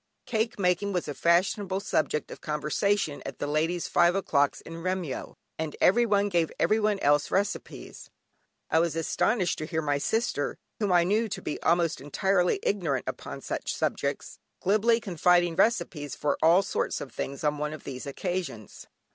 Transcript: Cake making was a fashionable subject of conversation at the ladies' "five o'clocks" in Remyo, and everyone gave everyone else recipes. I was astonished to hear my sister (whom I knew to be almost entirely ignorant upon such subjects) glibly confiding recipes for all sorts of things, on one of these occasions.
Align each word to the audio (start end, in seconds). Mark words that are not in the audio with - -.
Cake 0.25 0.57
making 0.57 0.93
was 0.93 1.07
a 1.07 1.13
fashionable 1.13 1.79
subject 1.79 2.31
of 2.31 2.41
conversation 2.41 3.21
at 3.23 3.37
the 3.37 3.45
ladies' 3.45 3.87
"five 3.87 4.15
o'clocks" 4.15 4.59
in 4.61 4.81
Remyo, 4.81 5.35
and 5.59 5.75
everyone 5.79 6.27
gave 6.27 6.51
everyone 6.59 6.97
else 7.01 7.29
recipes. 7.29 8.09
I 8.71 8.79
was 8.79 8.95
astonished 8.95 9.59
to 9.59 9.67
hear 9.67 9.83
my 9.83 9.99
sister 9.99 10.57
(whom 10.79 10.91
I 10.91 11.03
knew 11.03 11.29
to 11.29 11.41
be 11.43 11.61
almost 11.61 12.01
entirely 12.01 12.59
ignorant 12.63 13.03
upon 13.05 13.41
such 13.41 13.75
subjects) 13.75 14.39
glibly 14.59 14.99
confiding 14.99 15.55
recipes 15.55 16.15
for 16.15 16.35
all 16.41 16.63
sorts 16.63 16.99
of 16.99 17.11
things, 17.11 17.43
on 17.43 17.59
one 17.59 17.71
of 17.71 17.83
these 17.83 18.07
occasions. 18.07 18.87